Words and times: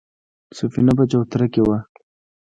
سفينه 0.57 0.93
په 0.97 1.03
چوتره 1.11 1.47
کې 1.53 1.61
وه. 1.67 1.77